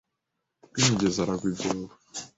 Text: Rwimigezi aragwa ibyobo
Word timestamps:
Rwimigezi 0.69 1.17
aragwa 1.23 1.45
ibyobo 1.53 1.93